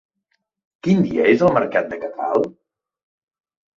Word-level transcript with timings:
Quin 0.87 1.03
dia 1.09 1.27
és 1.33 1.45
el 1.49 1.53
mercat 1.59 1.93
de 1.93 2.01
Catral? 2.07 2.49